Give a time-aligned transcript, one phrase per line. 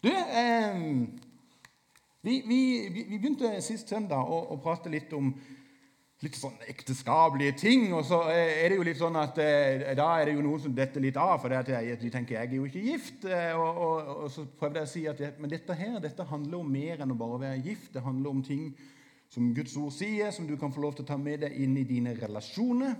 [0.00, 0.76] Du, eh,
[2.20, 5.32] vi, vi, vi, begynte sist søndag å, å, prate litt om
[6.22, 7.88] litt sånn ekteskapelige ting.
[7.90, 10.76] Og så er det jo litt sånn at eh, da er det jo noen som
[10.76, 13.26] detter litt av, for de tenker jeg er jo ikke gift.
[13.26, 16.60] Eh, og, og, og, så prøvde jeg å si at men dette her dette handler
[16.60, 17.90] om mer enn å bare være gift.
[17.96, 18.70] Det handler om ting
[19.34, 21.74] som Guds ord sier, som du kan få lov til å ta med deg inn
[21.74, 22.94] i dine relasjoner.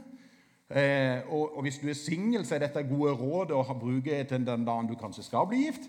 [0.67, 4.51] Eh, og, og, hvis du er singel, så er dette gode råd å bruke til
[4.51, 5.87] den dagen du kanskje skal bli gift.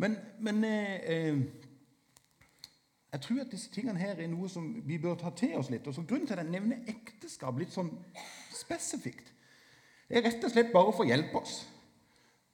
[0.00, 1.40] Men, men eh, eh,
[3.12, 5.86] jeg tror at disse tingene her er noe som vi bør ta til oss litt.
[5.90, 7.90] Og så Grunnen til at jeg nevner ekteskap litt sånn
[8.54, 9.32] spesifikt,
[10.10, 11.60] er rett og slett bare for å hjelpe oss.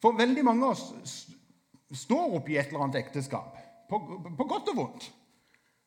[0.02, 1.12] For veldig mange av oss
[1.95, 3.55] står oppi et eller annet ekteskap,
[3.88, 5.06] på, på godt og vondt.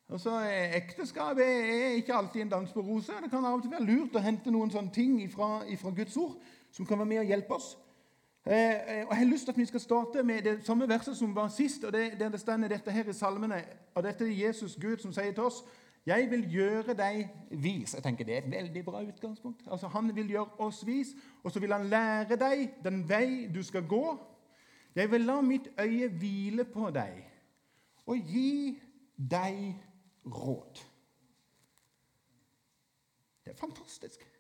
[0.10, 0.40] Altså,
[0.74, 3.20] Ekteskap er ikke alltid en dans på roser.
[3.22, 6.40] Det kan av og til være lurt å hente noen sånne ting fra Guds ord
[6.74, 7.76] som kan være med å hjelpe oss.
[8.46, 11.18] Eh, eh, og Jeg har lyst til at vi skal starte med det samme verset
[11.18, 11.84] som var sist.
[11.84, 13.66] og det, det står dette her i salmene.
[13.96, 15.64] og Dette er Jesus Gud som sier til oss
[16.06, 17.94] jeg vil gjøre deg vis.
[17.94, 19.62] Jeg tenker Det er et veldig bra utgangspunkt.
[19.72, 21.08] Altså Han vil gjøre oss vis,
[21.44, 24.18] og så vil han lære deg den vei du skal gå.
[24.96, 27.26] Jeg vil la mitt øye hvile på deg
[28.06, 28.80] og gi
[29.32, 29.76] deg
[30.26, 30.80] råd.
[33.46, 34.39] Det er fantastisk.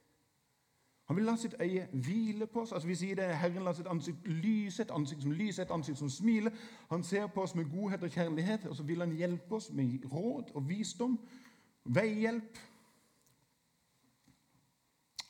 [1.09, 2.71] Han vil la sitt øye hvile på oss.
[2.71, 5.97] Altså Vi sier det, Herren lar sitt ansikt lyse, et ansikt som lyser, et ansikt
[5.97, 6.51] som smiler.
[6.89, 10.05] Han ser på oss med godhet og kjærlighet, og så vil han hjelpe oss med
[10.11, 11.19] råd og visdom,
[11.85, 12.59] veihjelp.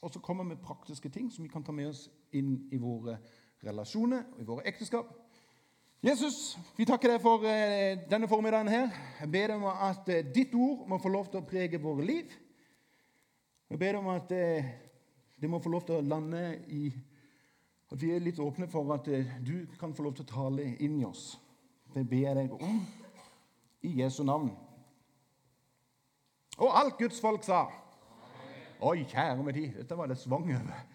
[0.02, 2.78] Og så kommer vi med praktiske ting som vi kan ta med oss inn i
[2.78, 3.16] våre
[3.64, 5.16] relasjoner og i våre ekteskap.
[6.04, 8.92] Jesus, vi takker deg for eh, denne formiddagen her.
[9.22, 12.04] Jeg ber deg om at eh, ditt ord må få lov til å prege våre
[12.04, 12.36] liv.
[13.70, 14.70] Jeg ber deg om at eh,
[15.42, 16.90] det må få lov til å lande i
[17.90, 20.66] at vi er litt åpne for at eh, du kan få lov til å tale
[20.84, 21.34] inn i oss.
[21.94, 22.84] Det ber jeg deg om
[23.88, 24.52] i Jesu navn.
[26.60, 27.64] Og alt Guds folk sa.
[28.86, 30.86] Oi, kjære med tid, dette var det svang over.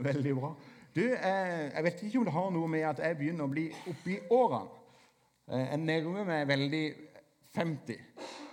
[0.00, 0.54] Veldig bra.
[0.94, 3.68] Du, eh, Jeg vet ikke om det har noe med at jeg begynner å bli
[3.92, 4.68] oppi årene.
[5.46, 6.84] Eh, jeg nærmer meg veldig
[7.54, 8.00] 50.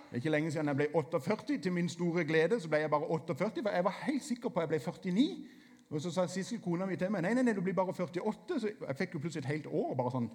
[0.07, 1.57] Det er ikke lenge siden jeg ble 48.
[1.61, 4.59] Til min store glede så ble jeg bare 48, for jeg var helt sikker på
[4.59, 5.45] at jeg ble 49.
[5.89, 8.59] Og Så sa Sissel, kona mi, til meg nei, nei, nei, du blir bare 48.
[8.59, 10.29] Så jeg fikk jo plutselig et helt år bare sånn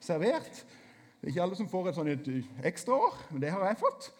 [0.00, 0.64] servert.
[1.20, 2.28] Det er ikke alle som får et sånn et
[2.64, 4.10] ekstra år, men det har jeg fått.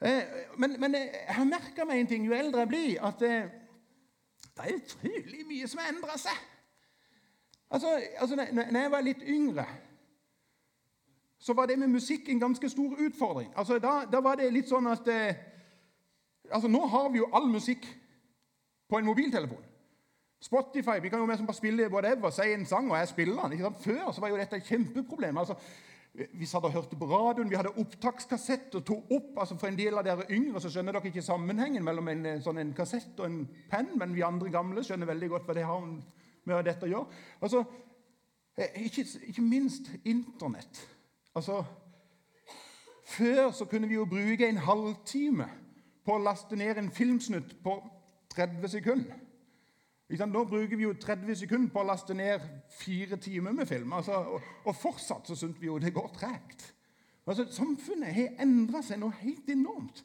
[0.00, 3.20] Eh, men, men, eh, jeg har merka meg en ting jo eldre jeg blir, at
[3.20, 3.34] det,
[4.56, 6.44] det er utrolig mye som har endra seg.
[7.70, 9.66] Altså, altså, når jeg var litt yngre
[11.38, 13.52] så var det med musikk en ganske stor utfordring.
[13.56, 15.36] Altså, da, da var det litt sånn at eh,
[16.50, 17.86] altså, Nå har vi jo all musikk
[18.88, 19.64] på en mobiltelefon.
[20.40, 23.52] Spotify Vi kan jo bare spille whatever, si en sang, og jeg spiller den.
[23.52, 23.84] Ikke sant?
[23.84, 25.38] Før så var jo dette et kjempeproblem.
[25.38, 25.56] Altså,
[26.16, 29.38] vi og hørte på radioen, vi hadde opptakskassett og tok opp.
[29.38, 32.58] altså For en del av dere yngre så skjønner dere ikke sammenhengen mellom en, sånn
[32.62, 35.82] en kassett og en penn, men vi andre gamle skjønner veldig godt hva det har
[36.46, 37.22] med dette å gjøre.
[37.40, 37.64] Altså,
[38.56, 40.95] eh, ikke, ikke minst Internett.
[41.36, 41.64] Altså,
[43.04, 45.46] Før så kunne vi jo bruke en halvtime
[46.04, 47.76] på å laste ned en filmsnutt på
[48.34, 49.18] 30 sekunder.
[50.26, 52.42] Nå bruker vi jo 30 sekunder på å laste ned
[52.78, 53.92] fire timer med film.
[53.92, 56.66] Altså, og, og, fortsatt så syns vi jo det går tregt.
[57.26, 60.04] Altså, samfunnet har endra seg noe helt enormt.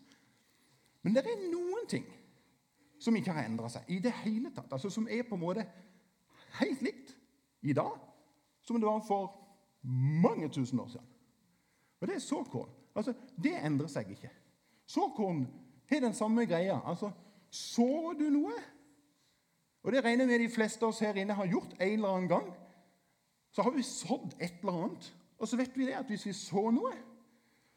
[1.02, 2.06] Men det er noen ting
[3.02, 4.74] som ikke har endra seg i det hele tatt.
[4.74, 5.66] Altså, som er på en måte
[6.60, 7.16] helt likt
[7.62, 7.96] i dag
[8.66, 9.32] som det var for
[9.84, 11.11] mange tusen år siden.
[12.02, 12.70] Og det er såkorn.
[12.96, 13.14] Altså,
[13.44, 14.30] Det endrer seg ikke.
[14.86, 15.48] Såkorn
[15.90, 16.80] har den samme greia.
[16.86, 17.12] Altså,
[17.52, 18.54] Sår du noe?
[19.84, 22.08] Og det regner jeg med de fleste av oss her inne har gjort en eller
[22.08, 22.54] annen gang.
[23.52, 25.14] Så har vi sådd et eller annet.
[25.40, 26.94] Og så vet vi det at hvis vi sår noe,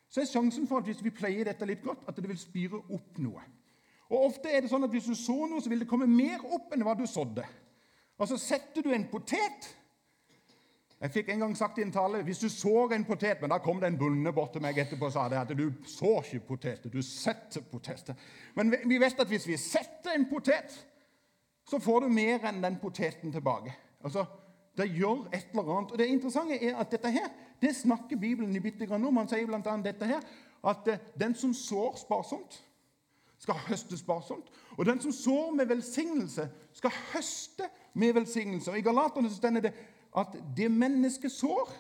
[0.09, 2.79] så er sjansen for at hvis vi pleier dette litt godt, at det vil spire
[2.79, 3.43] opp noe.
[4.13, 6.45] Og Ofte er det sånn at hvis du sår noe, så vil det komme mer
[6.55, 7.47] opp enn hva du sådde.
[8.21, 9.73] Altså Setter du en potet
[11.05, 13.59] jeg fikk en gang sagt i en tale hvis du sår en potet Men da
[13.61, 16.47] kom det en bonde bort til meg etterpå og sa det, at du sår ikke
[16.55, 18.17] poteter, du setter poteter.
[18.57, 20.73] Men vi vet at hvis vi setter en potet,
[21.69, 23.75] så får du mer enn den poteten tilbake.
[24.05, 24.25] Altså,
[24.77, 25.93] Det gjør et eller annet.
[25.93, 27.29] Og Det interessante er at dette her,
[27.61, 29.17] det snakker Bibelen i bitte grann om.
[29.17, 29.77] Han sier bl.a.
[29.85, 30.21] dette her,
[30.65, 32.65] at eh, den som sår sparsomt,
[33.39, 34.49] skal høste sparsomt.
[34.79, 38.71] Og den som sår med velsignelse, skal høste med velsignelse.
[38.71, 39.75] Og I Galaterne så stender det
[40.15, 41.73] at det mennesket sår,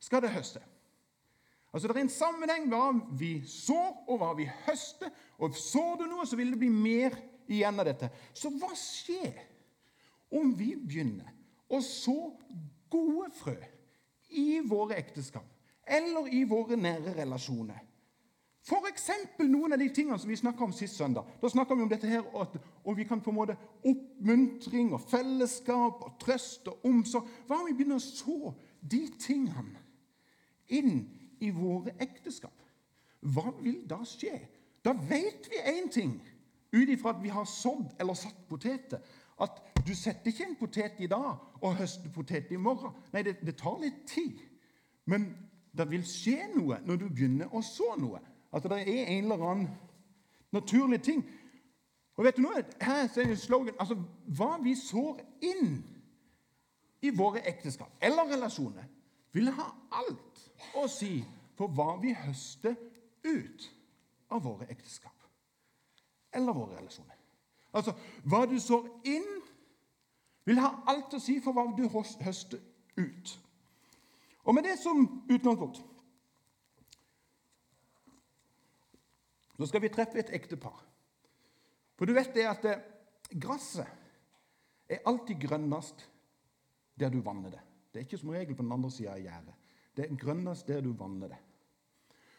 [0.00, 0.62] skal det høste.
[1.70, 2.86] Altså Det er en sammenheng hva
[3.18, 5.12] vi sår, og hva vi høster.
[5.38, 7.14] Og Sår du noe, så vil det bli mer
[7.50, 8.10] igjen av dette.
[8.34, 9.38] Så hva skjer
[10.34, 11.30] om vi begynner
[11.70, 12.32] å så
[12.90, 13.56] gode frø
[14.34, 15.46] i våre ekteskap?
[15.90, 17.80] eller i våre nære relasjoner.
[18.60, 19.06] F.eks.
[19.48, 21.28] noen av de tingene som vi snakka om sist søndag.
[21.40, 23.56] Da snakka vi om dette her, og, og vi kan på en måte
[23.88, 27.28] oppmuntring og fellesskap og trøst og omsorg.
[27.48, 29.80] Hva om vi begynner å så de tingene
[30.76, 31.06] inn
[31.40, 32.56] i våre ekteskap?
[33.20, 34.36] Hva vil da skje?
[34.84, 36.18] Da vet vi én ting
[36.72, 39.00] ut ifra at vi har sådd eller satt poteter.
[39.40, 42.92] At du setter ikke en potet i dag og høster potet i morgen.
[43.12, 44.40] Nei, det, det tar litt tid.
[45.08, 45.30] Men
[45.72, 48.20] det vil skje noe når du begynner å så noe.
[48.52, 49.68] At det er en eller annen
[50.52, 51.24] naturlig ting.
[52.16, 52.64] Og vet du noe?
[52.80, 55.78] Her er slogan altså, Hva vi sår inn
[57.00, 58.84] i våre ekteskap eller relasjoner,
[59.32, 60.42] vil ha alt
[60.76, 61.22] å si
[61.56, 62.74] for hva vi høster
[63.24, 63.68] ut
[64.30, 65.16] av våre ekteskap
[66.34, 67.16] eller våre relasjoner.
[67.72, 67.94] Altså,
[68.26, 69.30] hva du sår inn,
[70.44, 72.58] vil ha alt å si for hva du høster
[72.98, 73.32] ut.
[74.44, 75.82] Og med det som utgangspunkt
[79.60, 80.78] så skal vi treffe et ektepar.
[81.98, 82.78] For du vet det at det,
[83.36, 83.86] gresset
[84.88, 86.06] er alltid grønnest
[86.98, 87.60] der du vanner det.
[87.92, 89.54] Det er ikke som regel på den andre sida av gjerdet.
[89.96, 91.40] Det er grønnest der du vanner det.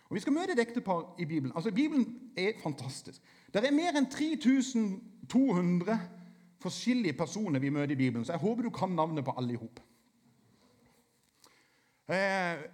[0.09, 1.53] Og Vi skal møte et ektepar i Bibelen.
[1.55, 3.21] Altså, Bibelen er fantastisk.
[3.53, 5.99] Det er mer enn 3200
[6.61, 9.61] forskjellige personer vi møter i Bibelen, så jeg håper du kan navnet på alle i
[9.61, 9.79] hop.
[12.11, 12.65] Eh,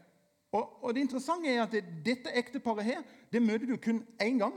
[0.58, 3.02] og, og, det interessante er at det, dette ekteparet her,
[3.34, 4.56] det møter du kun én gang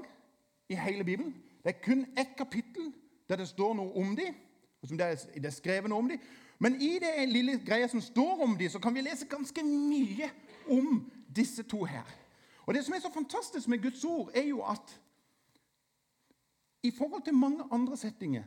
[0.69, 1.35] i hele Bibelen.
[1.65, 2.93] Det er kun ett kapittel
[3.29, 4.35] der det står noe om dem,
[4.85, 6.23] som det er, det er skrevet noe om dem.
[6.59, 10.31] Men i det lille greia som står om dem, så kan vi lese ganske mye
[10.69, 11.05] om
[11.37, 12.09] disse to her.
[12.67, 15.01] Og Det som er så fantastisk med Guds ord, er jo at
[16.83, 18.43] i forhold til mange andre settinger,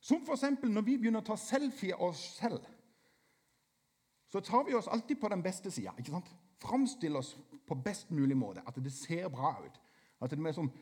[0.00, 0.44] som f.eks.
[0.62, 2.62] når vi begynner å ta selfie av oss selv,
[4.28, 5.94] så tar vi oss alltid på den beste sida.
[6.58, 8.62] Framstiller oss på best mulig måte.
[8.66, 9.80] At det ser bra ut.
[10.20, 10.72] At det er som,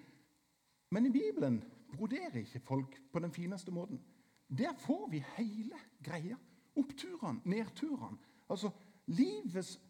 [0.90, 1.64] Men i Bibelen
[1.96, 4.00] broderer ikke folk på den fineste måten.
[4.48, 6.36] Der får vi hele greia.
[6.76, 8.18] Oppturene, nedturene.
[8.48, 8.70] Altså
[9.06, 9.80] livets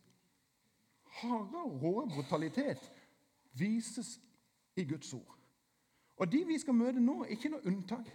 [1.04, 2.92] harde og rå brutalitet
[3.52, 4.20] vises
[4.76, 5.38] i Guds ord.
[6.16, 8.08] Og de vi skal møte nå, er ikke noe unntak.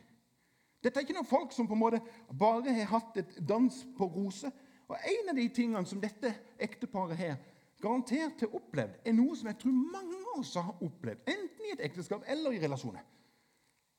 [0.83, 2.01] Dette er ikke noen folk som på en måte
[2.39, 4.51] bare har hatt et dans på roser.
[4.91, 7.37] Og En av de tingene som dette ekteparet her
[7.81, 11.71] garantert har opplevd, er noe som jeg tror mange av oss har opplevd, enten i
[11.73, 13.05] et ekteskap eller i relasjoner.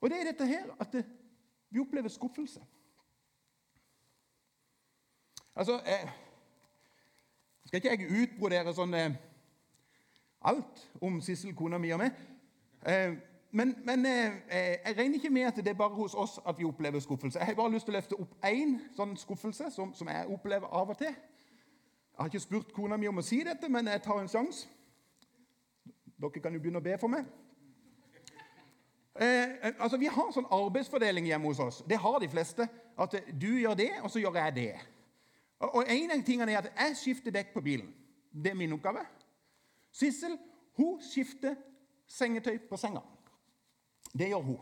[0.03, 1.03] Og det er dette her at det,
[1.73, 2.61] vi opplever skuffelse.
[5.57, 6.13] Altså eh,
[7.67, 9.17] Skal ikke jeg utbrodere sånn eh,
[10.49, 12.21] alt om Sissel, kona mi og meg?
[12.85, 13.17] Eh,
[13.55, 16.59] men, men eh, eh, jeg regner ikke med at det er bare hos oss at
[16.59, 17.39] vi opplever skuffelse.
[17.39, 20.73] Jeg har bare lyst til å løfte opp én sånn skuffelse som, som, jeg opplever
[20.73, 21.13] av og til.
[21.13, 24.73] Jeg har ikke spurt kona mi om å si dette, men jeg tar en sjanse.
[26.17, 27.29] Dere kan jo begynne å be for meg.
[29.21, 29.29] Eh,
[29.69, 31.85] eh altså, Vi har sånn arbeidsfordeling hjemme hos oss.
[31.85, 32.69] Det har de fleste.
[32.97, 34.73] At du gjør det, og så gjør jeg det.
[35.59, 37.93] Og, og En av tingene er at jeg skifter dekk på bilen.
[38.33, 39.05] Det er min oppgave.
[39.93, 40.39] Sissel
[40.77, 41.55] hun skifter
[42.09, 43.05] sengetøy på senga.
[44.19, 44.59] Det gjør hun.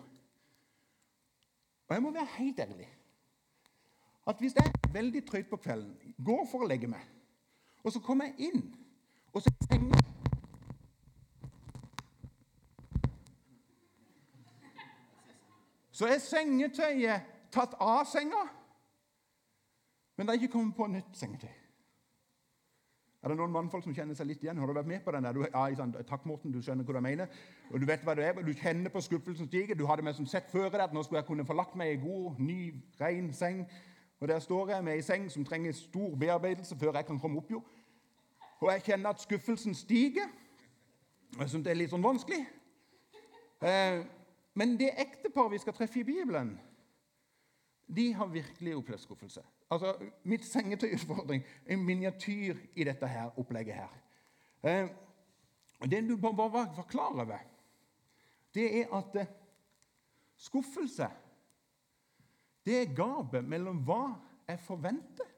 [1.89, 2.89] Og jeg må være helt ærlig
[4.27, 7.03] at hvis jeg er veldig trøtt på kvelden, går for å legge meg,
[7.83, 8.63] og så kommer jeg inn,
[9.33, 9.97] og så henger
[16.01, 18.47] Så er sengetøyet tatt av senga,
[20.17, 21.53] men det er ikke kommet på nytt sengetøy.
[23.21, 24.57] Er det noen mannfolk som kjenner seg litt igjen?
[24.57, 25.37] Har du vært med på den der?
[25.37, 27.41] Du, ja, sånn, takk, Morten, du skjønner hva jeg mener.
[27.69, 29.77] Og Du vet hva det er, du kjenner på skuffelsen stige.
[29.77, 31.93] Du hadde meg som sett før deg at nå skulle jeg kunne få lagt meg
[31.93, 33.67] i god, ny, ren seng.
[34.21, 37.43] Og der står jeg med ei seng som trenger stor bearbeidelse før jeg kan komme
[37.45, 37.51] opp.
[37.51, 37.61] jo.
[38.61, 40.33] Og jeg kjenner at skuffelsen stiger.
[41.39, 42.41] Jeg syns det er litt sånn vanskelig.
[43.61, 44.01] Eh,
[44.57, 46.57] men det ekteparet vi skal treffe i Bibelen,
[47.97, 49.43] de har virkelig opplevd skuffelse.
[49.71, 49.95] Altså,
[50.25, 53.97] Mitt sengetøyutfordring er en miniatyr i dette her opplegget her.
[54.63, 54.89] Eh,
[55.91, 57.39] det du bare må være klar over,
[58.55, 59.27] det er at eh,
[60.37, 61.09] skuffelse
[62.67, 64.03] det er gapet mellom hva
[64.49, 65.29] jeg forventer,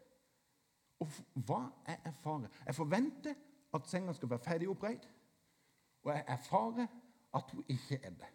[1.01, 1.09] og
[1.47, 2.51] hva jeg erfarer.
[2.67, 3.35] Jeg forventer
[3.75, 5.07] at senga skal være ferdig oppreid,
[6.03, 6.87] og jeg erfarer
[7.35, 8.31] at hun ikke er det.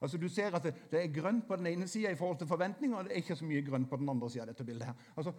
[0.00, 2.96] Altså Du ser at det, er grønt på den ene sida i forhold til forventninger,
[2.96, 4.86] og det er ikke så mye grønt på den andre sida av dette bildet.
[4.86, 4.94] her.
[5.16, 5.32] Altså,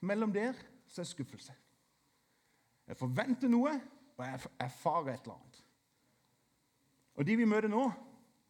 [0.00, 0.52] Mellom der
[0.86, 1.52] så er skuffelse.
[2.86, 3.80] Jeg forventer noe,
[4.16, 5.64] og jeg erfarer et eller annet.
[7.14, 7.92] Og De vi møter nå,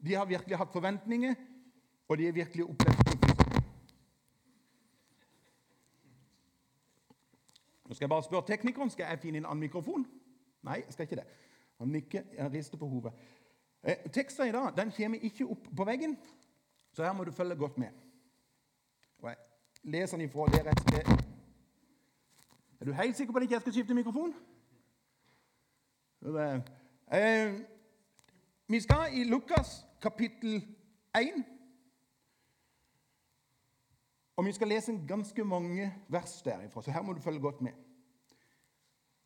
[0.06, 1.34] de har virkelig hatt forventninger,
[2.08, 3.24] og de har virkelig opplevd skuffelse.
[7.84, 10.06] Nå skal jeg bare spørre teknikeren skal jeg finne en annen mikrofon.
[10.64, 11.26] Nei, jeg skal ikke det.
[11.78, 13.12] Han nikker, han rister på hodet.
[13.86, 16.16] Eh, teksten i dag den kommer ikke opp på veggen,
[16.92, 17.88] så her må du følge godt med.
[19.18, 19.36] Og jeg
[19.82, 21.20] leser den ifra dere skal
[22.80, 24.34] Er du helt sikker på at jeg ikke skal skifte mikrofon?
[27.12, 27.52] Eh,
[28.66, 30.66] vi skal i Lukas kapittel
[31.16, 31.44] 1.
[34.36, 37.72] Og vi skal lese ganske mange vers derifra, så her må du følge godt med.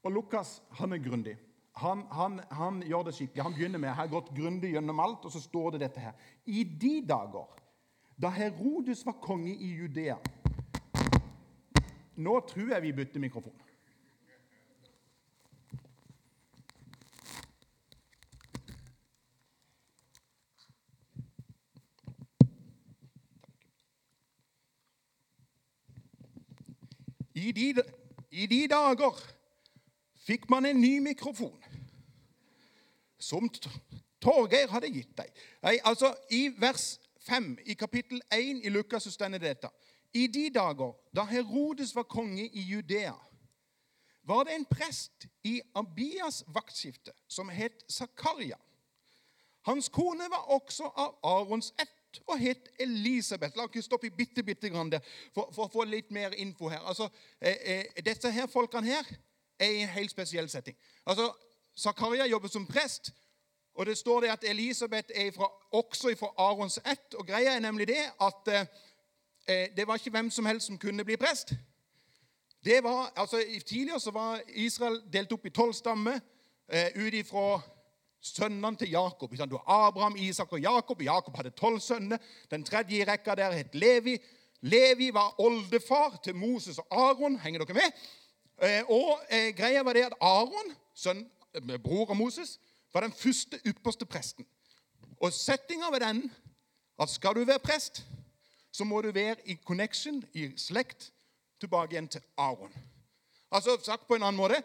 [0.03, 1.39] Og Lukas han er grundig.
[1.79, 3.43] Han, han, han, gjør det skikkelig.
[3.43, 6.17] Han begynner med, jeg har gått grundig gjennom alt, og så står det dette her.
[6.47, 7.47] I de dager
[8.19, 10.17] da Herodes var konge i Judea
[12.19, 13.55] Nå tror jeg vi bytter mikrofon.
[27.35, 27.83] I de,
[28.31, 29.23] I de dager
[30.27, 31.68] fikk man en ny mikrofon
[33.19, 33.51] som
[34.21, 35.31] Torgeir hadde gitt deg.
[35.63, 36.99] Nei, altså, I vers
[37.29, 39.71] 5 i kapittel 1 i Lukas så står dette.
[40.15, 43.15] I de dager da Herodes var konge i Judea,
[44.29, 48.57] var det en prest i Abias vaktskifte som het Zakaria.
[49.65, 53.57] Hans kone var også av Arons ett og het Elisabeth.
[53.57, 56.81] La oss stoppe bitte, bitte grann der for, for, å få litt mer info her.
[56.89, 57.09] Altså,
[57.41, 59.11] eh, eh, Disse her folkene her
[59.59, 60.77] er i en helt spesiell setting.
[61.07, 61.29] Altså,
[61.79, 63.13] Zakaria jobber som prest,
[63.75, 67.15] og det står det at Elisabeth er ifra, også fra Arons ett.
[67.15, 68.67] og Greia er nemlig det at eh,
[69.49, 71.55] eh, det var ikke hvem som helst som kunne bli prest.
[72.65, 76.19] Det var, altså Tidligere så var Israel delt opp i tolv stammer
[76.69, 77.61] eh, ut ifra
[78.21, 79.31] sønnene til Jakob.
[79.51, 81.03] Du har Abraham, Isak og Jakob.
[81.03, 82.19] Jakob hadde tolv sønner.
[82.51, 84.19] Den tredje i rekka der het Levi.
[84.61, 87.39] Levi var oldefar til Moses og Aron.
[87.41, 87.93] Henger dere med?
[88.63, 91.29] Eh, og eh, greia var det at Aron, sønn,
[91.61, 92.59] bror av Moses,
[92.93, 94.47] var den første ypperste presten.
[95.21, 96.33] Og settinga ved den
[97.01, 98.07] at skal du være prest,
[98.73, 101.13] så må du være i connection, i slekt,
[101.61, 102.73] tilbake igjen til Aron.
[103.51, 104.63] Altså sagt på en annen måte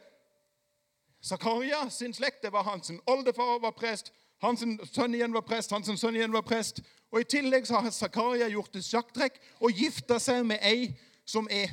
[1.24, 4.12] Zakaria sin slekt det var hans oldefar var prest,
[4.44, 4.60] hans
[4.92, 6.82] sønn igjen var prest, hans sønn igjen var prest.
[7.12, 10.92] Og I tillegg så har Zakaria gjort et sjakktrekk og gifta seg med ei
[11.26, 11.72] som er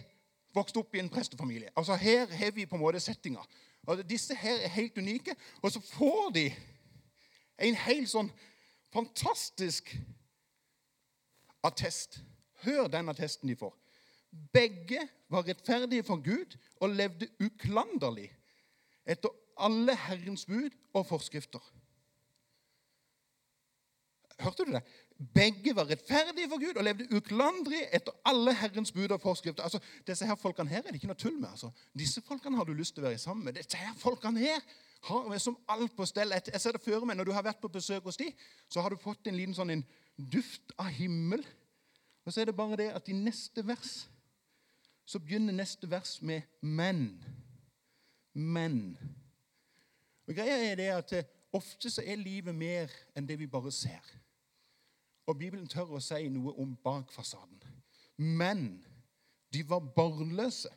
[0.54, 1.70] vokst opp i en prestefamilie.
[1.76, 3.42] Altså Her har vi på en måte settinga.
[3.88, 5.36] Altså, disse her er helt unike.
[5.62, 6.46] Og så får de
[7.60, 8.30] en helt sånn
[8.92, 9.92] fantastisk
[11.64, 12.20] attest.
[12.64, 13.74] Hør den attesten de får.
[14.52, 18.28] Begge var rettferdige for Gud og levde uklanderlig
[19.10, 21.62] etter alle Herrens bud og forskrifter.
[24.40, 24.84] Hørte du det?
[25.34, 29.62] Begge var rettferdige for Gud og levde uklandrig etter alle Herrens bud og forskrifter.
[29.62, 31.48] Altså, disse her folkene her er det ikke noe tull med.
[31.50, 31.70] altså.
[31.98, 33.58] Disse folkene har du lyst til å være sammen med.
[33.58, 34.62] Disse her folkene her
[35.10, 36.32] har vi som alt på stell.
[36.32, 38.32] Jeg ser det før meg, Når du har vært på besøk hos dem,
[38.68, 39.84] så har du fått en liten sånn en
[40.16, 41.44] duft av himmel.
[42.24, 44.08] Og så er det bare det at i neste vers
[45.04, 47.24] så begynner neste vers med 'men'.
[48.32, 48.98] Men.
[50.28, 53.72] Og greia er det at eh, Ofte så er livet mer enn det vi bare
[53.74, 54.19] ser.
[55.30, 57.60] Og Bibelen tør å si noe om bak fasaden.
[58.18, 58.80] Men
[59.54, 60.70] de var barnløse.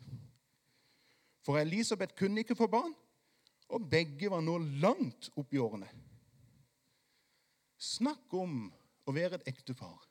[1.43, 2.93] For Elisabeth kunne ikke få barn,
[3.74, 5.89] og begge var nå langt opp i årene.
[7.81, 8.67] Snakk om
[9.03, 10.05] å være et ektepar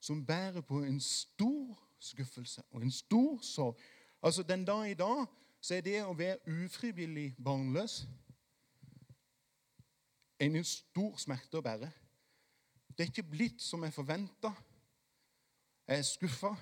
[0.00, 3.82] som bærer på en stor skuffelse og en stor sorg.
[4.22, 5.26] Altså, Den dag i dag
[5.60, 8.04] så er det å være ufrivillig barnløs
[10.38, 11.90] en stor smerte å bære.
[12.92, 14.52] Det er ikke blitt som jeg forventa.
[15.88, 16.52] Jeg er skuffa.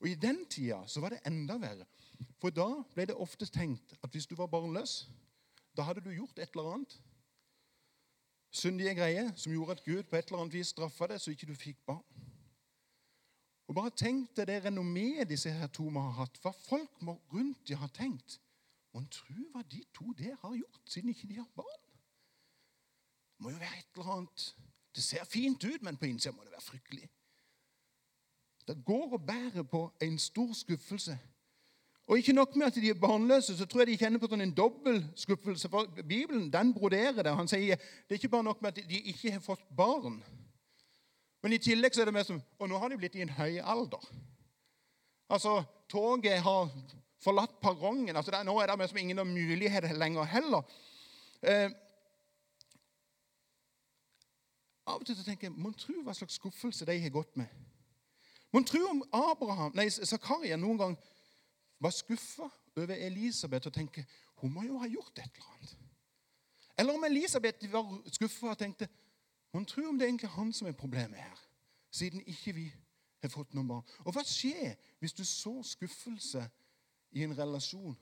[0.00, 1.86] Og i den tida så var det enda verre.
[2.40, 5.08] For da ble det oftest tenkt at hvis du var barnløs,
[5.76, 7.00] da hadde du gjort et eller annet
[8.50, 11.46] syndige greier som gjorde at Gud på et eller annet vis straffa deg så ikke
[11.46, 12.04] du fikk barn.
[13.70, 16.40] Og Bare tenk deg det renommeet disse her to må ha hatt.
[16.42, 18.40] Hva folk må rundt de har tenkt.
[18.90, 21.84] Mon tru hva de to der har gjort, siden ikke de har barn?
[23.36, 24.46] Det må jo være et eller annet
[24.94, 27.08] det ser fint ut, men på innsida må det være fryktelig.
[28.68, 31.18] Det går og bærer på en stor skuffelse.
[32.06, 34.42] Og ikke nok med at de er barnløse, så tror jeg de kjenner på sånn
[34.42, 35.68] en dobbel skuffelse.
[35.70, 37.34] For Bibelen den broderer det.
[37.38, 40.16] Han sier det er ikke bare nok med at de ikke har fått barn.
[41.42, 43.36] Men i tillegg så er det mer som Og nå har de blitt i en
[43.36, 44.02] høy alder.
[45.30, 46.72] Altså, Toget har
[47.22, 48.16] forlatt perrongen.
[48.16, 50.66] Altså, nå er det mer som ingen mulighet lenger heller.
[51.42, 51.70] Eh,
[54.90, 57.48] av og til tenker jeg Mon tro hva slags skuffelse de har gått med.
[58.52, 60.96] Mon tro om Abraham, nei, Zakaria noen gang
[61.80, 64.04] var skuffa over Elisabeth og tenker
[64.40, 65.76] hun må jo ha gjort et eller annet.
[66.78, 68.88] Eller om Elisabeth var skuffa og tenkte
[69.52, 71.38] Hun tro om det er egentlig han som er problemet her,
[71.90, 72.68] siden ikke vi
[73.22, 73.88] har fått noen barn.
[74.06, 76.44] Og hva skjer hvis du så skuffelse
[77.10, 77.96] i en relasjon?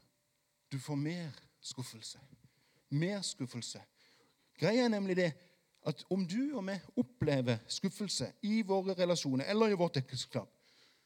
[0.68, 2.20] Du får mer skuffelse.
[2.90, 3.80] Mer skuffelse.
[4.60, 5.30] Greia er nemlig det
[5.86, 10.50] at om du og vi opplever skuffelse i våre relasjoner eller i vårt ekteskap,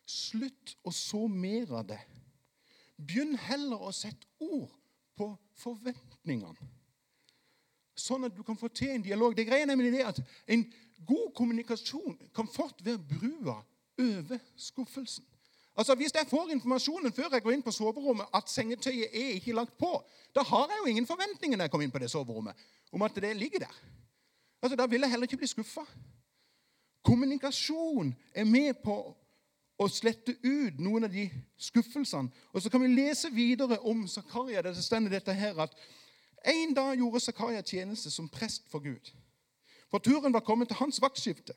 [0.07, 2.00] slutt å så mer av det.
[2.97, 4.71] Begynn heller å sette ord
[5.19, 5.29] på
[5.62, 6.71] forventningene.
[7.99, 9.35] Sånn at du kan få til en dialog.
[9.37, 10.64] Det greia nemlig det at En
[11.07, 13.59] god kommunikasjon kan fort være brua
[14.00, 15.25] over skuffelsen.
[15.76, 19.57] Altså Hvis jeg får informasjonen før jeg går inn på soverommet at sengetøyet er ikke
[19.57, 19.91] lagt på,
[20.35, 22.57] da har jeg jo ingen forventninger når jeg kommer inn på det soverommet
[22.93, 23.79] om at det ligger der.
[24.62, 25.85] Altså Da vil jeg heller ikke bli skuffa.
[27.04, 29.16] Kommunikasjon er med på
[29.78, 31.26] å slette ut noen av de
[31.59, 32.31] skuffelsene.
[32.52, 34.62] Og Så kan vi lese videre om Zakaria.
[34.62, 35.75] Det står dette her at
[36.47, 39.12] en dag gjorde Zakaria tjeneste som prest for Gud.
[39.90, 41.52] For turen var kommet til hans vaktskifte.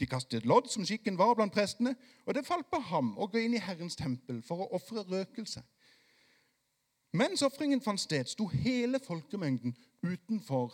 [0.00, 1.94] De kastet lodd som skikken var blant prestene,
[2.26, 5.62] og det falt på ham å gå inn i Herrens tempel for å ofre røkelse.
[7.12, 10.72] Mens ofringen fant sted, sto hele folkemengden utenfor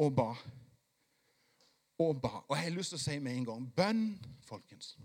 [0.00, 0.30] og ba.
[1.98, 2.28] Og ba.
[2.48, 4.06] Og jeg har lyst til å si med en gang bønn,
[4.46, 4.96] folkens.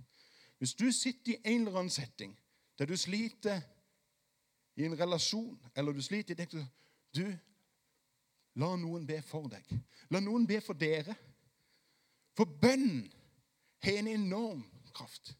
[0.58, 2.34] Hvis du sitter i en eller annen setting
[2.80, 3.62] der du sliter
[4.76, 6.68] i en relasjon, eller du sliter i det
[7.16, 7.26] Du,
[8.56, 9.66] la noen be for deg.
[10.10, 11.16] La noen be for dere.
[12.38, 13.10] For bønn
[13.84, 15.34] har en enorm kraft.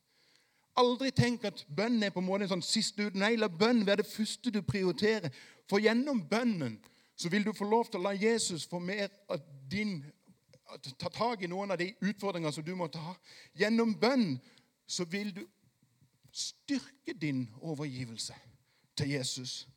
[0.80, 3.18] Aldri tenk at bønn er på en måte en sånn siste ut.
[3.18, 5.34] Nei, la bønn være det første du prioriterer.
[5.70, 6.80] For gjennom bønnen
[7.20, 10.00] så vil du få lov til å la Jesus få mer av din
[11.00, 13.16] Ta tak i noen av de utfordringene som du måtte ha.
[13.58, 14.38] Gjennom bønn
[14.90, 15.44] så vil du
[16.32, 18.36] styrke din overgivelse
[18.98, 19.68] til Jesus.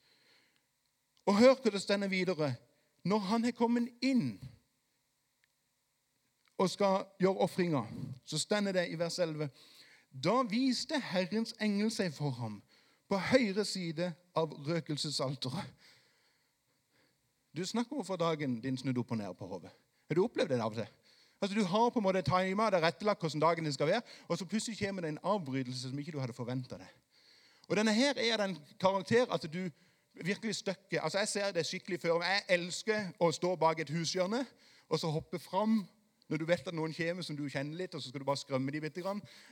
[1.27, 2.55] Og hør hva det stender videre.
[3.05, 4.37] Når han har kommet inn
[6.59, 7.83] og skal gjøre ofringa,
[8.25, 9.49] så stender det i vers 11
[10.13, 12.61] Da viste Herrens engel seg for ham
[13.09, 15.73] på høyre side av røkelsesalteret.
[17.57, 19.73] Du snakker overfor dagen din snudd opp og ned på hodet.
[20.13, 20.89] Har du opplevd det av og til?
[21.43, 24.39] Altså, Du har på en måte tima det rettelagt hvordan dagen din skal være, og
[24.39, 26.91] så plutselig kommer det en avbrytelse som ikke du hadde forventa deg.
[27.69, 29.71] Og denne her er den karakter at du
[30.15, 31.01] virkelig støkker.
[31.01, 32.21] Altså, Jeg ser det skikkelig før.
[32.23, 34.45] Jeg elsker å stå bak et hushjørne
[34.89, 35.87] og så hoppe fram
[36.29, 38.37] når du vet at noen kommer som du kjenner litt, og så skal du bare
[38.37, 38.99] skrømme dem litt.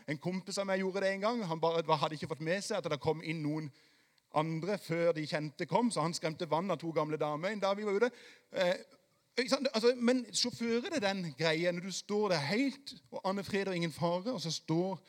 [0.08, 1.44] En kompis av meg gjorde det en gang.
[1.44, 3.72] Han bare hadde ikke fått med seg at det kom inn noen
[4.34, 7.84] andre før de kjente kom, så han skremte vann av to gamle damer da vi
[7.84, 8.10] var ute.
[8.52, 8.74] Eh,
[9.38, 13.76] altså, men sjåfører det den greia når du står der helt, og Anne Fred og
[13.76, 15.06] ingen fare, og så står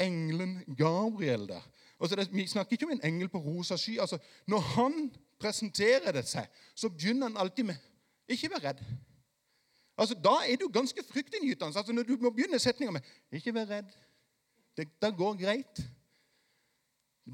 [0.00, 1.70] engelen Gabriel der.
[2.00, 3.98] Det, vi snakker ikke om en engel på rosa sky.
[4.00, 7.74] altså Når han presenterer det seg, så begynner han alltid med
[8.28, 8.84] 'Ikke vær redd'.
[9.98, 11.78] Altså, Da er du ganske fryktinngytende.
[11.78, 13.00] Altså, når du må begynne setninga med
[13.32, 13.96] 'Ikke vær redd'.
[14.76, 15.90] Det, det går greit.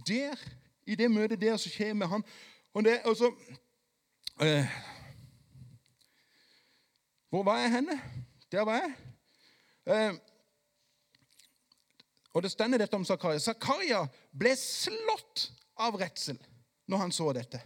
[0.07, 0.37] Der,
[0.87, 2.25] I det møtet der så kommer han
[2.77, 3.33] og det, altså,
[4.39, 4.65] så, øh,
[7.31, 8.01] Hvor var jeg henne?
[8.53, 8.95] Der var jeg.
[9.87, 10.19] Eh,
[12.33, 13.39] og det stender dette om Zakaria.
[13.39, 14.03] Zakaria
[14.39, 16.39] ble slått av redsel
[16.87, 17.61] når han så dette.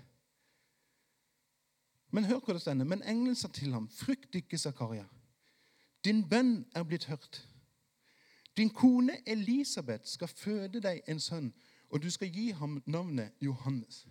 [2.10, 2.86] Men hør hva det stender.
[2.86, 5.06] Men engelen sa til ham, frykt ikke, Zakaria.
[6.04, 7.42] Din bønn er blitt hørt.
[8.56, 11.52] Din kone Elisabeth skal føde deg en sønn,
[11.90, 14.06] og du skal gi ham navnet Johannes.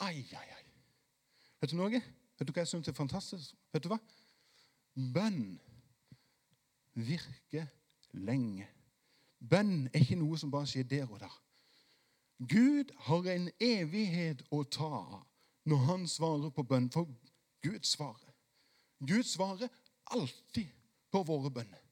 [0.00, 0.64] Ai, ai, ai.
[1.60, 2.02] Vet du noe?
[2.38, 3.54] Vet du hva jeg syns er fantastisk?
[3.72, 3.98] Vet du hva?
[5.14, 5.58] Bønn
[6.94, 7.66] virker
[8.12, 8.68] lenge.
[9.38, 11.30] Bønn er ikke noe som bare skjer der og da.
[12.38, 15.02] Gud har en evighet å ta
[15.68, 16.90] når han svarer på bønn.
[16.94, 17.10] For
[17.66, 18.34] Gud svarer.
[19.02, 19.70] Gud svarer
[20.14, 20.70] alltid
[21.10, 21.87] på våre bønner.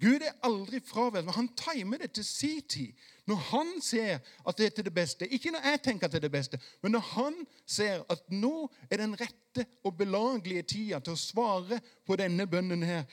[0.00, 1.32] Gud er aldri fraværende.
[1.32, 2.92] Han timer det til sin tid.
[3.26, 5.28] Når han ser at det er til det beste.
[5.28, 7.34] Ikke når jeg tenker at det er det beste, men når han
[7.66, 12.82] ser at nå er den rette og belagelige tida til å svare på denne bønnen
[12.82, 13.04] her.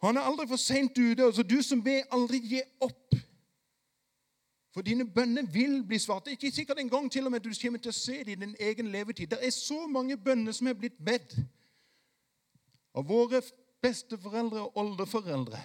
[0.00, 1.24] Han er aldri for seint ute.
[1.24, 3.16] altså Du som ber, aldri gi opp.
[4.72, 6.24] For dine bønner vil bli svart.
[6.24, 8.36] Det er ikke sikkert en gang til og med du kommer til å se det
[8.36, 9.26] i din egen levetid.
[9.26, 11.34] Det er så mange bønner som er blitt bedt
[12.94, 13.42] av våre
[13.82, 15.58] besteforeldre og oldeforeldre.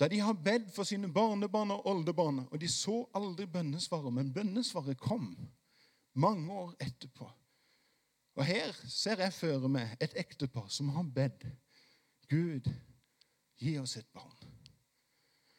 [0.00, 4.32] Da de har bedt for sine barnebarn og oldebarn, og de så aldri bønnesvaret, men
[4.32, 5.34] bønnesvaret kom
[6.14, 7.28] mange år etterpå.
[8.34, 11.44] Og her ser jeg føre meg et ektepar som har bedt
[12.30, 12.70] Gud
[13.60, 14.36] Gi oss et barn.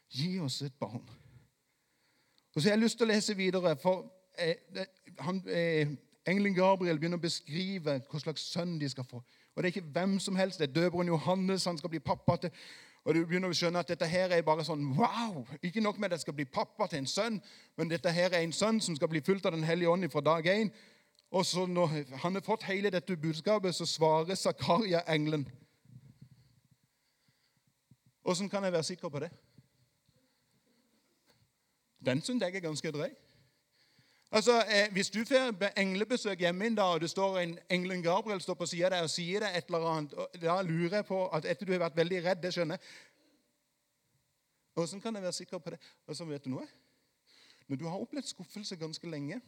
[0.10, 1.04] Gi oss et barn.
[2.56, 4.08] Og så har jeg lyst til å lese videre, for
[4.42, 4.86] eh,
[5.22, 5.92] han, eh,
[6.26, 9.22] engelen Gabriel begynner å beskrive hva slags sønn de skal få.
[9.54, 10.60] Og det er ikke hvem som helst.
[10.60, 11.68] Det er døperen Johannes.
[11.70, 12.52] Han skal bli pappa til
[13.06, 15.42] Og du begynner å skjønne at dette her er bare sånn wow!
[15.66, 17.40] Ikke nok med at jeg skal bli pappa til en sønn,
[17.78, 20.22] men dette her er en sønn som skal bli fulgt av Den hellige ånd fra
[20.22, 20.70] dag én.
[21.32, 25.48] Og så når han har fått hele dette budskapet, så svarer Zakaria engelen.
[28.24, 29.32] Åssen kan jeg være sikker på det?
[32.06, 33.10] Den syns jeg er ganske drøy.
[34.32, 38.41] Altså, eh, Hvis du får englebesøk hjemme en dag, og det står en engelen Gabriel
[38.41, 41.46] står på sida deg og sier deg et eller annet, da lurer jeg på at
[41.46, 42.94] etter du har vært veldig redd Det skjønner jeg.
[44.76, 45.80] Åssen kan jeg være sikker på det?
[46.08, 46.67] Og så vet du noe?
[47.67, 49.41] Når du har opplevd skuffelse ganske lenge,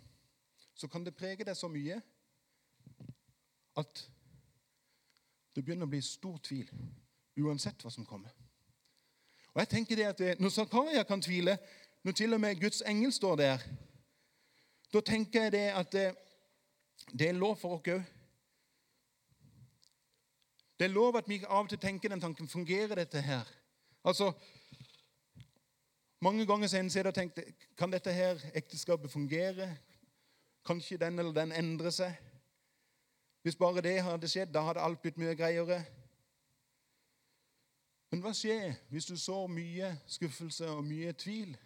[0.76, 2.02] så kan det prege deg så mye
[3.78, 4.10] at
[5.56, 6.69] det begynner å bli stor tvil
[7.39, 8.36] uansett hva som kommer.
[9.54, 11.58] Og jeg tenker det at det, Når Zakaria kan tvile,
[12.04, 13.65] når til og med Guds engel står der,
[14.94, 16.16] da tenker jeg det at det,
[17.12, 18.04] det er lov for oss òg.
[20.80, 23.48] Det er lov at vi av og til tenker den tanken fungerer dette her.
[24.04, 24.34] Altså,
[26.24, 27.40] Mange ganger har jeg tenkt
[27.78, 29.78] kan dette her ekteskapet fungere.
[30.66, 32.14] Kan ikke den eller den endre seg?
[33.42, 35.82] Hvis bare det hadde skjedd, da hadde alt blitt mye greiere.
[38.12, 41.58] Men hva skjer hvis du så mye skuffelse og mye tvil?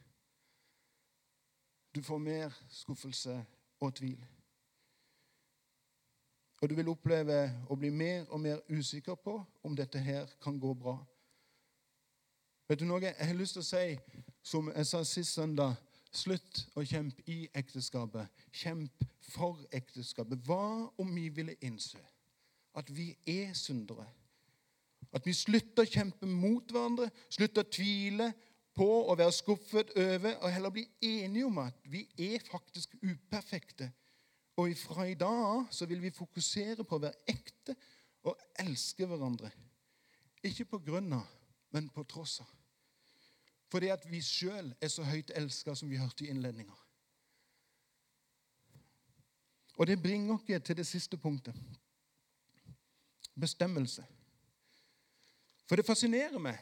[1.97, 3.45] Du får mer skuffelse
[3.79, 4.25] og tvil.
[6.61, 9.33] Og du vil oppleve å bli mer og mer usikker på
[9.65, 10.93] om dette her kan gå bra.
[12.69, 13.01] Vet du noe?
[13.01, 13.97] Jeg har lyst til å si,
[14.45, 15.73] som jeg sa sist søndag
[16.13, 18.29] Slutt å kjempe i ekteskapet.
[18.53, 20.45] Kjemp for ekteskapet.
[20.45, 21.99] Hva om vi ville innse
[22.77, 24.05] at vi er syndere?
[25.13, 28.31] At vi slutter å kjempe mot hverandre, slutter å tvile
[28.77, 33.89] på å være skuffet over, og heller bli enige om at vi er faktisk uperfekte.
[34.57, 37.75] Og fra i dag så vil vi fokusere på å være ekte
[38.25, 39.51] og elske hverandre.
[40.45, 41.25] Ikke på grunn av,
[41.73, 42.53] men på tross av.
[43.71, 46.75] Fordi at vi sjøl er så høyt elska som vi hørte i innledninga.
[49.77, 51.55] Og det bringer oss til det siste punktet
[53.37, 54.05] bestemmelse.
[55.67, 56.57] For det fascinerer meg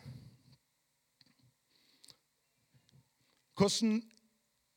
[3.57, 4.03] hvordan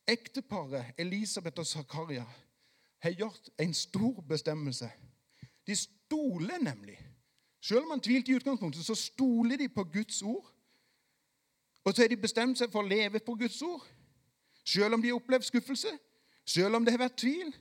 [0.09, 2.25] ekteparet Elisabeth og Zakaria
[2.99, 4.91] har gjort en stor bestemmelse.
[5.67, 6.99] De stoler nemlig.
[7.61, 10.55] Selv om man tvilte i utgangspunktet, så stoler de på Guds ord.
[11.85, 13.87] Og så har de bestemt seg for å leve på Guds ord.
[14.65, 15.91] Selv om de har opplevd skuffelse,
[16.47, 17.53] selv om det har vært tvil.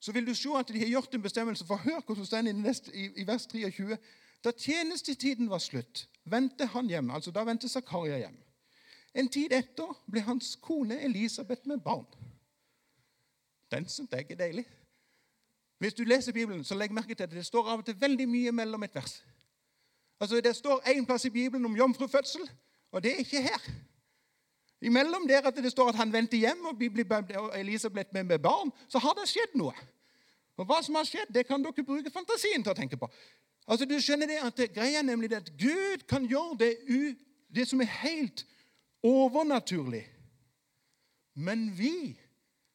[0.00, 1.66] Så vil du se at de har gjort en bestemmelse.
[1.66, 3.96] For hør hvordan det står i, i vers 23.
[4.44, 7.10] Da tjenestetiden var slutt, vendte han hjem.
[7.10, 8.36] Altså Da vendte Zakaria hjem.
[9.14, 12.06] En tid etter ble hans kone Elisabeth med barn.
[13.70, 14.64] Den syns jeg er deilig.
[15.78, 18.26] Hvis du leser Bibelen, så legg merke til at det står av og til veldig
[18.28, 19.22] mye mellom et vers.
[20.20, 22.48] Altså Det står én plass i Bibelen om jomfrufødsel,
[22.92, 23.70] og det er ikke her.
[24.80, 26.82] Imellom der at det står at han vendte hjem og
[27.58, 29.74] Elisabeth ble med barn, så har det skjedd noe.
[30.56, 33.08] Og Hva som har skjedd, det kan dere bruke fantasien til å tenke på.
[33.66, 36.72] Altså, du skjønner det at Greia er nemlig at Gud kan gjøre det,
[37.54, 38.44] det som er helt
[39.04, 40.04] overnaturlig.
[41.34, 42.14] Men vi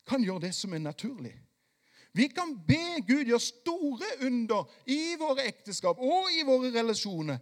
[0.07, 1.33] kan gjøre det som er naturlig.
[2.13, 7.37] Vi kan be Gud gjøre store under i våre ekteskap og i våre relasjoner.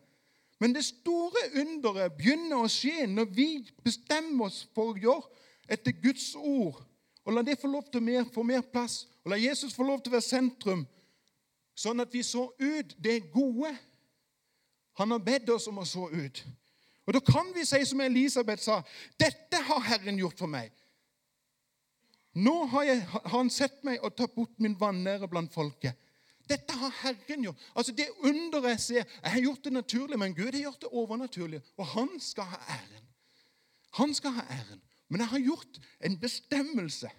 [0.60, 3.50] Men det store underet begynner å skje når vi
[3.86, 6.82] bestemmer oss for å gjøre etter Guds ord.
[7.28, 10.00] Og la det få lov til å få mer plass, og la Jesus få lov
[10.02, 10.86] til å være sentrum,
[11.76, 13.73] sånn at vi så ut det gode
[14.97, 16.39] han har bedt oss om å så ut.
[17.08, 18.82] Og Da kan vi si som Elisabeth sa,
[19.20, 20.72] 'Dette har Herren gjort for meg.'
[22.36, 25.96] Nå har, jeg, har han sett meg og tatt bort min vanære blant folket.
[26.50, 27.63] Dette har Herren gjort.
[27.76, 30.89] Altså Det underet jeg ser Jeg har gjort det naturlig, men Gud har gjort det
[30.91, 31.62] overnaturlig.
[31.78, 33.08] Og han skal ha æren.
[33.93, 34.82] Han skal ha æren.
[35.10, 37.10] Men jeg har gjort en bestemmelse.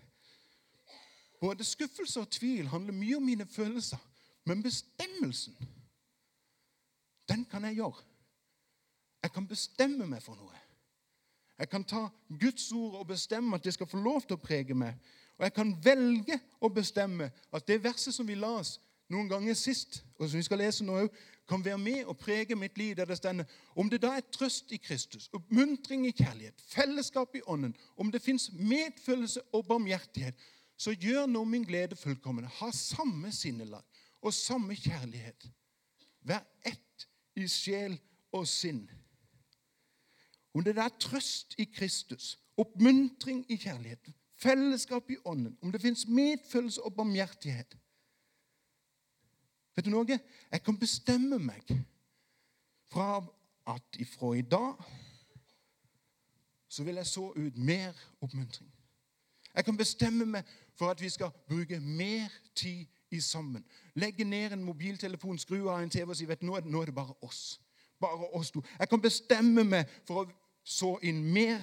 [1.40, 3.98] Både skuffelse og tvil handler mye om mine følelser.
[4.44, 5.56] Men bestemmelsen,
[7.28, 8.04] den kan jeg gjøre.
[9.22, 10.54] Jeg kan bestemme meg for noe.
[11.58, 12.06] Jeg kan ta
[12.40, 14.94] Guds ord og bestemme at det skal få lov til å prege meg.
[15.38, 18.78] Og jeg kan velge å bestemme at det verset som vi las
[19.08, 21.06] noen ganger sist, og som vi skal lese nå
[21.48, 22.96] kan være med og prege mitt liv.
[22.96, 27.40] der det stender, Om det da er trøst i Kristus, oppmuntring i kjærlighet, fellesskap i
[27.46, 30.34] ånden, om det fins medfølelse og barmhjertighet,
[30.76, 32.44] så gjør nå min glede fullkommen.
[32.44, 33.82] Ha samme sinnelag
[34.22, 35.48] og samme kjærlighet.
[36.22, 37.98] Vær ett i sjel
[38.32, 38.90] og sinn.
[40.58, 46.02] Om det er trøst i Kristus, oppmuntring i kjærligheten, fellesskap i ånden, om det fins
[46.08, 47.76] medfølelse og barmhjertighet
[49.78, 50.18] Vet du noe?
[50.50, 51.68] Jeg kan bestemme meg
[52.90, 53.20] fra
[53.70, 54.80] at ifra i dag
[56.68, 58.72] så vil jeg så ut mer oppmuntring.
[59.54, 62.26] Jeg kan bestemme meg for at vi skal bruke mer
[62.58, 63.62] tid i sammen.
[63.94, 66.82] Legge ned en mobiltelefon, skru av en TV og si vet nå er det, nå
[66.82, 67.60] er det bare oss.
[68.02, 68.64] Bare oss to.
[68.78, 71.62] Jeg kan bestemme meg for å så inn mer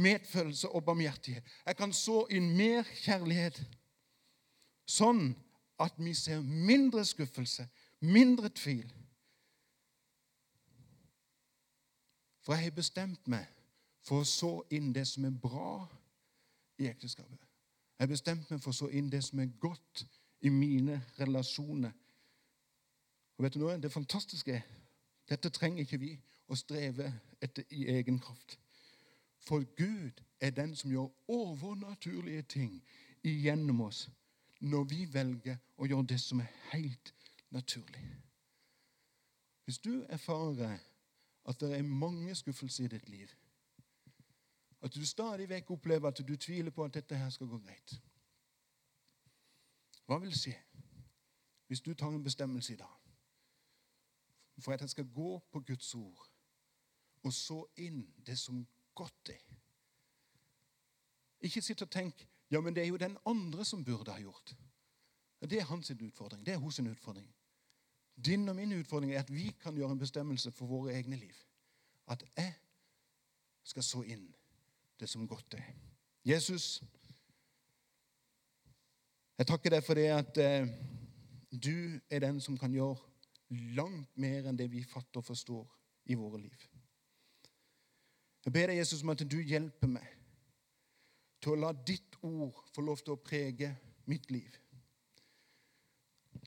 [0.00, 1.44] medfølelse og barmhjertighet.
[1.66, 3.60] Jeg kan så inn mer kjærlighet.
[4.90, 5.30] Sånn
[5.80, 7.68] at vi ser mindre skuffelse,
[8.00, 8.88] mindre tvil.
[12.42, 13.46] For jeg har bestemt meg
[14.02, 15.84] for å så inn det som er bra
[16.80, 17.38] i ekteskapet.
[17.98, 20.06] Jeg har bestemt meg for å så inn det som er godt
[20.40, 21.92] i mine relasjoner.
[23.36, 23.78] Og vet du noe?
[23.78, 24.66] Det fantastiske er
[25.30, 26.14] dette trenger ikke vi
[26.50, 27.06] å streve
[27.40, 28.58] etter i egen kraft.
[29.40, 32.80] For Gud er den som gjør overnaturlige ting
[33.22, 34.08] igjennom oss
[34.60, 37.14] når vi velger å gjøre det som er helt
[37.50, 38.02] naturlig.
[39.64, 40.78] Hvis du erfarer
[41.48, 43.30] at det er mange skuffelser i ditt liv,
[44.82, 47.98] at du stadig vekk opplever at du tviler på at dette her skal gå greit
[50.08, 50.56] Hva vil skje
[51.68, 52.96] hvis du tar en bestemmelse i dag
[54.58, 56.29] for at jeg skal gå på Guds ord
[57.22, 58.62] og så inn det som
[58.94, 59.42] godt er?
[61.40, 64.56] Ikke sitt og tenk ja, men det er jo den andre som burde ha gjort.
[65.40, 66.46] Det er hans utfordring.
[66.46, 67.28] Det er hos utfordring.
[68.24, 71.34] Din og min utfordring er at vi kan gjøre en bestemmelse for våre egne liv.
[72.06, 72.54] At jeg
[73.64, 74.26] skal så inn
[75.00, 75.70] det som godt er.
[76.24, 76.82] Jesus,
[79.38, 80.68] jeg takker deg for det at eh,
[81.50, 82.98] du er den som kan gjøre
[83.78, 85.64] langt mer enn det vi fatter og forstår
[86.12, 86.66] i våre liv.
[88.50, 90.06] Jeg ber deg, Jesus, om at du hjelper meg
[91.38, 93.68] til å la ditt ord få lov til å prege
[94.10, 94.56] mitt liv.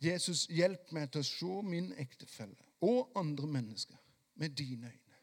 [0.03, 3.95] Jesus, hjelp meg til å se min ektefelle og andre mennesker
[4.35, 5.21] med dine øyne.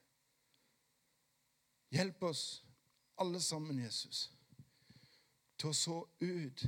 [1.93, 2.47] Hjelp oss
[3.21, 4.31] alle sammen, Jesus,
[5.61, 6.65] til å så ut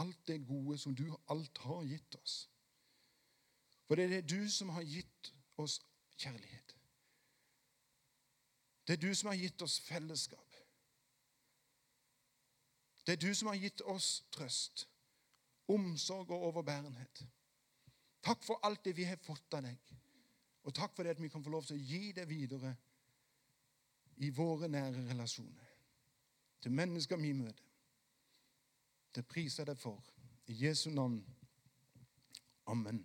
[0.00, 2.46] alt det gode som du alt har gitt oss.
[3.84, 5.82] For det er det du som har gitt oss
[6.16, 6.63] kjærlighet.
[8.86, 10.56] Det er du som har gitt oss fellesskap.
[13.06, 14.88] Det er du som har gitt oss trøst,
[15.68, 17.24] omsorg og overbærenhet.
[18.24, 19.94] Takk for alt det vi har fått av deg,
[20.64, 22.72] og takk for det at vi kan få lov til å gi det videre
[24.24, 25.70] i våre nære relasjoner.
[26.60, 27.64] Til mennesker vi møter.
[29.14, 30.00] Det priser jeg deg for.
[30.48, 31.20] I Jesu navn.
[32.66, 33.04] Amen.